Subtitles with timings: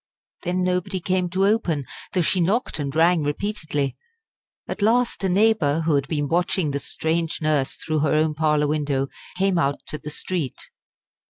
[0.41, 3.97] Then nobody came to open, though she knocked and rang repeatedly.
[4.67, 8.65] At last a neighbour, who had been watching the strange nurse through her own parlour
[8.67, 10.59] window, came out to the street.